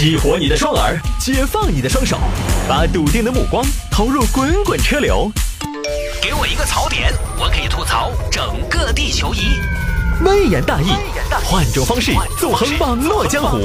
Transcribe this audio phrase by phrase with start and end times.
[0.00, 2.18] 激活你的双耳，解放你的双手，
[2.66, 5.30] 把笃定的目光投入滚滚车流。
[6.22, 9.60] 给我一个槽点，我可以吐槽整个地球仪。
[10.24, 10.86] 微言大义，
[11.44, 13.58] 换种方式纵横网络江湖。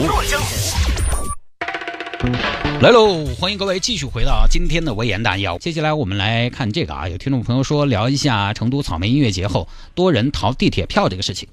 [2.81, 5.45] 来喽，欢迎各位继续回到今天的微言大义。
[5.61, 11.47] 接下来我们来看这个啊，有听众朋友说聊一下成都草莓音乐节后多人逃地铁票这个事情。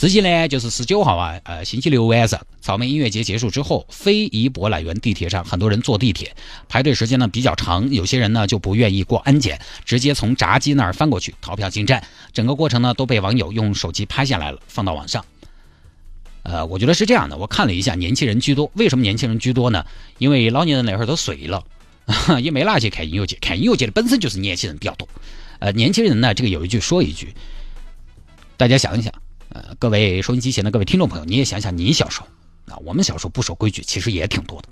[0.00, 6.36] 实际呢，就是十九号啊，呃，星期六晚上，草莓音乐节结束之后，非遗博览园地铁上，很多人坐地铁，
[6.68, 12.00] 排队时间呢比较长，有些人呢就不愿意过安检，直接从闸机那儿翻过去逃票进站，
[12.32, 15.24] 整个过程呢都被网友用手机拍下来了，放到网上。
[16.44, 18.70] 呃，我觉得是这样的，我看了一下，年轻人居多。
[18.74, 19.84] 为什么年轻人居多呢？
[20.18, 21.64] 因为老年人那会儿都睡了，
[22.40, 25.08] 也没哪去看音乐节，看音乐节的本身就是年轻人比较多。
[25.58, 27.34] 呃，年轻人呢，这个有一句说一句，
[28.56, 29.12] 大家想一想。
[29.50, 32.26] 呃，各位收音机前的各位听众朋友，你也想想，你小时候，
[32.74, 34.68] 啊，我们小时候不守规矩，其实也挺多的，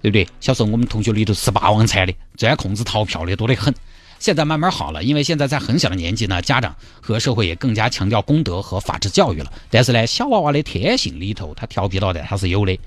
[0.00, 0.26] 对不对？
[0.40, 3.74] 小时候我们同学里头吃霸王餐的，最爱控制逃票的多得很。
[4.18, 9.52] 现在慢慢好了，因为现在在很小的年纪呢，家长和社会也更加强调公德和法治教育了。
[9.68, 12.78] 但是呢，小娃娃的天性里头，他调皮捣蛋，他是有的。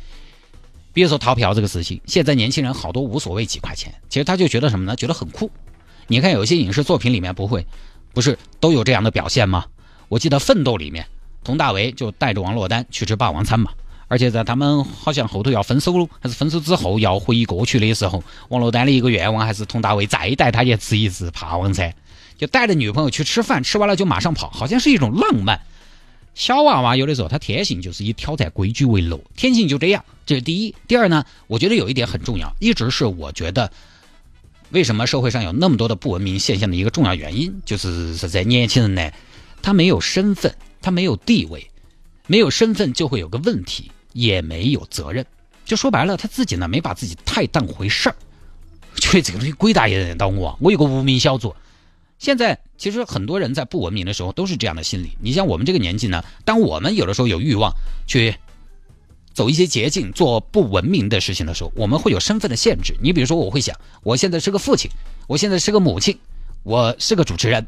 [0.93, 4.95] 比如说逃票这个事情，现在年轻人好多无所谓几块钱，其实他就觉得什么呢？
[4.95, 5.51] 觉得很酷。
[6.07, 7.63] 你看有些影视作品里面不会，
[8.13, 9.65] 不是都有这样的表现吗？
[10.07, 11.05] 我记得《奋斗》里面。
[11.47, 13.71] 佟大为就带着王珞丹去吃霸王餐嘛，
[14.09, 21.93] 而且在他们好像后头要分手还是分手之后要回忆过去的时候，王珞丹的一个愿望还是佟大为再带她去吃一次霸王餐，
[22.37, 25.61] 就带着女朋友去吃饭，吃完了就马上跑，好像是一种浪漫。
[26.35, 30.75] 小娃娃有的时候他天性就是以挑战规矩为乐，天性就这样，这是第一。
[30.87, 33.71] 第二呢，我觉得有一点很重要，一直是我觉得
[34.69, 39.11] 为什么社会上有那么多的不文明现象的一个重要原因，就是是在年轻人呢，
[39.63, 40.53] 他没有身份。
[40.87, 41.69] 他没有地位，
[42.27, 45.25] 没有身份，就会有个问题，也没有责任。
[45.65, 48.15] 就说白了，他自己呢没把自己太当回事儿，
[48.95, 51.53] 觉得这个东西鬼大爷认到我，我有个无名小卒。
[52.19, 55.11] 现在其实很多人在不文明的时候都是这样的心理。
[55.19, 57.69] 你像我们这个年纪呢，当我们有的时候有欲望
[58.07, 58.33] 去
[59.33, 62.95] 走一些捷径、做不文明的事情的时候，我们会有身份的限制。
[63.01, 64.89] 你比如说，我会想，我现在是个父亲，
[65.27, 66.17] 我现在是个母亲，
[66.63, 67.67] 我是个主持人。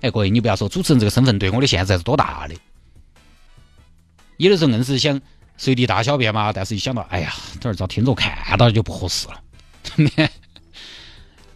[0.00, 2.54] 哎，各位，你不要说主持人这个身份对我的限制是多大的。
[4.38, 5.20] 有的时候硬是想
[5.58, 9.42] 随地大小便嘛，但是一想到，哎呀，这儿遭听众看到就不合适了。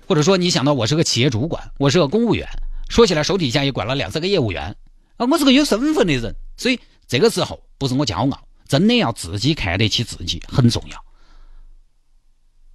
[0.07, 2.47] 或者说，你想到我是个企业主管，我是个公务员，
[2.91, 4.77] 说起来手底下也管了两三个业务员
[5.17, 6.37] 啊，我是个有身份的人。
[6.59, 6.79] 所以
[7.09, 11.05] 这个时候不是我骄傲，真的要自己看得起自己很重要。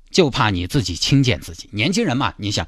[0.10, 1.70] 就怕你自己轻贱自己。
[1.72, 2.68] 年轻人嘛，你想。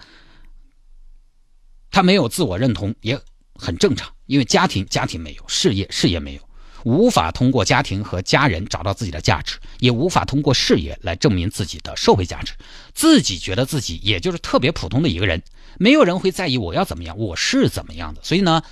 [1.92, 3.20] 他没有自我认同也
[3.54, 6.42] 很正常，因为家庭家庭没有，事业事业没有，
[6.84, 12.54] 无法通过家庭和家人找到自己的价值，也无法通过事业来证明自己的社会价值。
[12.94, 15.44] 自己觉得自己也就是特别普通的一个人，
[15.78, 18.64] 没有人会在意我要怎么样，我是怎么样的，所以呢，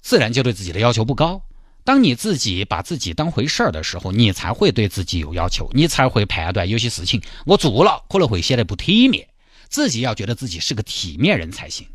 [0.00, 1.42] 自然就对自己的要求不高。
[1.84, 9.26] 当你自己把自己当回事儿的时候，你才会对自己有要求，你才会判断有些事情我做了可能会显得不体面，
[9.68, 11.86] 自己要觉得自己是个体面人才行。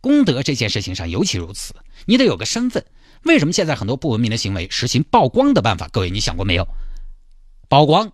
[0.00, 1.74] 功德这件事情上尤其如此，
[2.06, 2.84] 你得有个身份。
[3.24, 5.88] 为什么现在很多不文明的行为实行曝光的办法？
[5.88, 6.68] 各位，你想过没有？
[7.68, 8.12] 曝光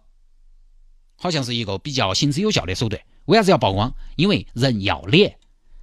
[1.16, 3.02] 好像是一个比较行之有效的手段。
[3.26, 3.94] 为啥子要曝光？
[4.16, 5.36] 因为人要脸。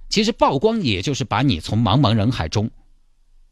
[0.08, 2.70] 其实曝光也就是把你从茫茫人海中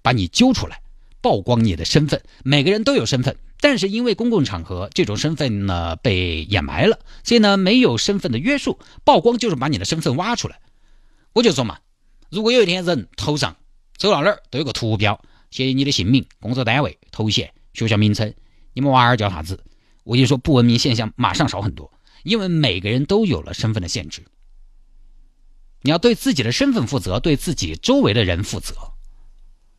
[0.03, 0.83] 把你揪出来，
[1.23, 2.21] 曝光你的身份。
[2.45, 10.61] 每个人都有身份，但是因为公共场合这种身份呢被掩埋了，所以呢没有身份的约束，曝光就是把你的身份挖出来。
[11.33, 11.79] 我就说嘛。
[12.31, 13.57] 如果有一天人头上
[13.97, 15.21] 走到哪儿都有个图标，
[15.51, 18.33] 写你的姓名、工作单位、头衔、学校名称，
[18.73, 19.65] 你们娃儿叫啥子？
[20.05, 21.93] 我就说不文明现象马上少很多，
[22.23, 24.25] 因为每个人都有了身份的限制。
[25.83, 28.90] 你要对自己的身份负责，对自己周围的人负责。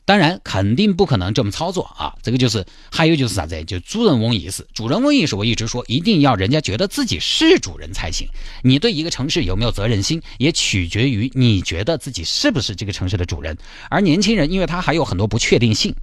[0.04, 2.14] 当然，肯定不可能这么操作啊！
[2.22, 3.64] 这个就是，还有就是啥子？
[3.64, 4.68] 就主人翁意识。
[4.74, 8.28] 主人翁意识，我一直说，一定要人家觉得自己是主人才行。
[8.64, 13.56] 你对一个城市有没有责任心，也取决于你觉得自己是不是这个城市的主人。
[13.90, 15.96] 而年轻人，因为他还有很多不确定性，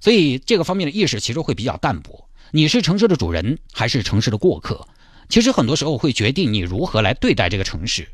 [0.00, 2.26] 所以这个方面的意识其实会比较淡薄。
[2.50, 4.88] 你是城市的主人，还是城市的过客？
[5.28, 8.08] 其实很多时候会决定你如何来对待这个城市，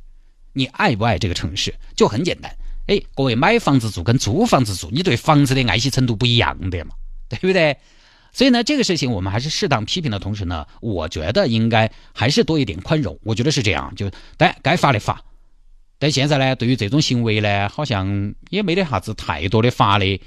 [0.53, 2.55] 你爱不爱这个城市，就很简单。
[2.89, 6.95] 哎，各位买房子住跟租房子住，你对房子的爱惜程度不一样的嘛，
[7.29, 7.77] 对不对？
[8.33, 13.19] 所以呢，这个事情我们还是适当批评的同时呢，我觉得应该还是多一点宽容。
[13.23, 15.23] 我觉得是这样，就但该罚的罚。
[15.99, 20.21] 但现在呢，对于这种行为呢，好像也没得啥子太多的罚的，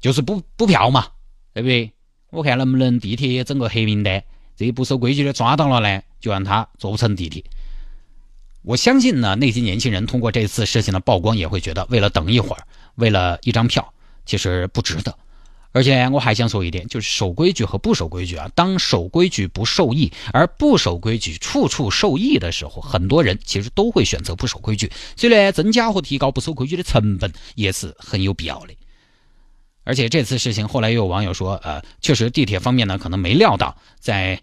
[0.00, 1.08] 就是补补票嘛，
[1.52, 1.90] 对不对？
[2.30, 4.22] 我看能不能地铁整个黑名单，
[4.56, 7.42] 这些不守规矩的抓到了呢，就让他坐不成地铁。
[8.64, 13.92] 我相信呢，那些年轻人通过这次事情的曝光，也会觉得为了等一会儿，为了一张票，
[14.24, 15.14] 其实不值得。
[15.72, 18.48] 而且我还想说一点，就是守规矩和不守规矩啊。
[18.54, 24.90] 当守规矩不受益，而不守规矩处处受益的时候，很多人其实都会选择不守规矩。
[25.16, 28.74] 所以呢，增加和提高不守规矩的成本也是很有必要的。
[29.82, 34.40] 而且这次事情后来又有网友说，呃，确实地铁方面呢可能没料到在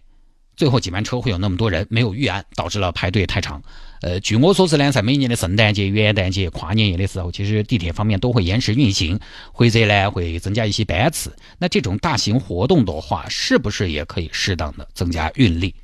[0.62, 3.60] 最后几班车会有那么多人，没有预案，导致了排队太长。
[4.00, 9.18] 呃，据我所知呢，在每年的圣诞节、元旦节、跨年夜的时候，其实地铁方面都会延时运行，
[9.50, 11.36] 或者呢会增加一些班次。
[11.58, 15.74] 那这种大型活动的话，是不是也可以适当的增加运力？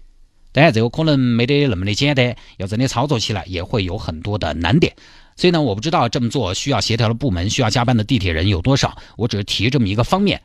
[0.53, 4.95] 当然，这个可能没得那么的简单，要真的操作起来，也会有很多的难点。
[5.35, 8.97] 所以呢，我不知道这么做需要协调的部门、需要加班的地铁人有多少。
[9.17, 10.41] 我只是提这么一个方面，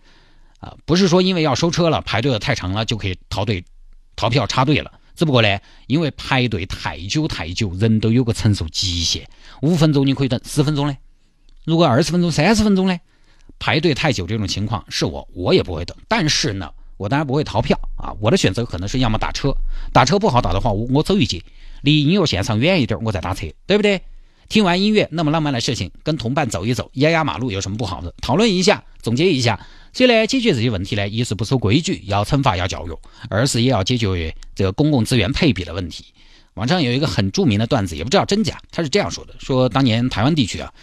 [0.58, 3.64] 啊，不是说因为要收车了，排队的太长了就可以逃队、
[4.16, 4.92] 逃票插队了。
[5.16, 9.28] 只不过呢，因为排队太久太久，人都有个承受极限。
[9.62, 10.98] 五分钟你可以等，十分钟呢？
[11.66, 13.00] 如果二十分钟、三十分钟呢？
[13.60, 15.96] 排队太久这种情况是我，我也不会等。
[16.08, 18.12] 但是呢，我当然不会逃票啊。
[18.20, 19.56] 我的选择可能是要么打车，
[19.94, 21.44] 打车不好打的话，我我走一截，
[21.84, 24.02] 离音乐现场远一点，我再打车，对不对？
[24.50, 28.14] 听完音乐那么浪漫的事情，跟同伴走一走，压压马路有什么不好的？
[28.20, 29.60] 讨论一下，总结一下。
[29.94, 32.94] 所以呢，解决这些问题呢，一是不守规矩，要惩罚，要教育；
[33.30, 36.06] 二是也要解决这个公共资源配比的问题。
[36.56, 40.74] 网上有一个很著名的段子，也不知道真假，他是这样说的：说当年台湾地区啊，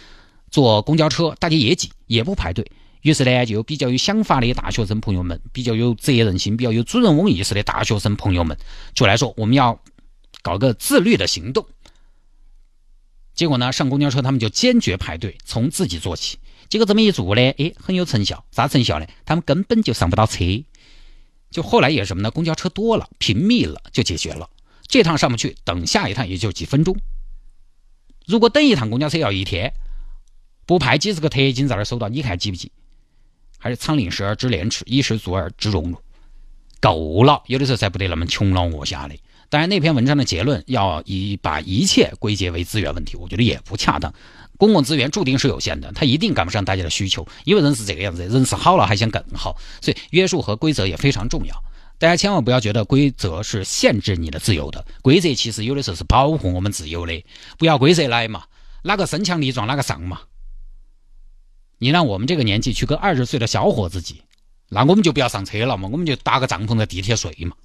[0.49, 2.65] 坐公交车大家也挤，也不排队，
[3.01, 8.57] 于是呢，就有比较有想法的大学生朋友们，比较有责任心、比较有主人翁意识的大学生朋友们，
[8.93, 9.77] 就来说我们要
[10.41, 11.65] 搞个自律的行动。
[13.33, 16.37] 结果呢，上公交车他们就坚决排队，从自己做起。
[16.71, 18.45] 结果这么一做呢，哎，很有成效。
[18.49, 19.05] 啥成效呢？
[19.25, 20.45] 他们根本就上不到车。
[21.49, 22.31] 就后来也是什么呢？
[22.31, 24.49] 公交车多了，频密了，就解决了。
[24.87, 26.95] 这趟上不去，等下一趟也就几分钟。
[28.25, 29.73] 如果等一趟公交车要一天，
[30.65, 32.71] 不派几十个特警在那儿守到，你看急不急？
[33.57, 35.97] 还是仓廪实而知廉耻，衣食足而知荣辱，
[36.79, 37.43] 够了。
[37.47, 39.15] 有的时候才不得那么穷老恶下的。
[39.49, 44.13] 当然，那篇文章的结论要以把一切归结为资源问题，我觉得也不恰当。
[44.61, 51.63] 公共资源注定是有限的，它一定赶不上大家的需求，因为人是这个样子，人是好了还想更好，所以约束和规则也非常重要。
[51.97, 57.25] 大家千万不要觉得规则是限制你的自由的，规则其实有的时候是保护我们自由的。
[57.57, 58.43] 不要规则来嘛，
[58.83, 60.19] 哪个身强力壮哪个上嘛。
[61.79, 64.21] 你让我们这个年纪去跟二十岁的小伙子挤，
[64.69, 67.55] 那我们就不要上车了嘛，我们就搭个帐篷在地铁睡嘛。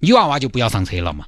[0.00, 1.26] 女娃娃就不要上车了嘛。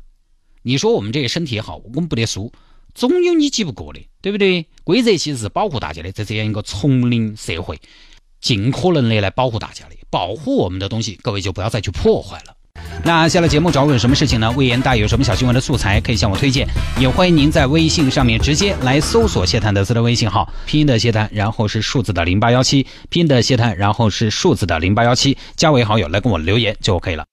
[0.60, 2.52] 你说我们这个身体好，我们不得输。
[2.94, 4.66] 总有你挤不过的，对不对？
[4.84, 7.78] 规则其实是保护大家的，在这样一个丛林社会，
[8.40, 12.54] 尽可能的来保护大家的，保护我们的东西，各位就不要再去破坏了。
[13.04, 14.50] 那下了节目找我有什么事情呢？
[14.52, 16.66] 魏延大有什么小新闻的素材可以向我推荐，
[16.98, 27.29] 也欢迎您在微信上面直接来搜索谢探德斯的微信号，拼音的谢探，然后是数字的零八幺七，拼音的谢探，然后是数字的零八幺七，加为好友来跟我留言就 OK 了。